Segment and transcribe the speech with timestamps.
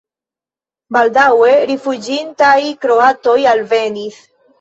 [0.95, 2.53] Baldaŭe rifuĝintaj
[2.87, 4.19] kroatoj alvenis.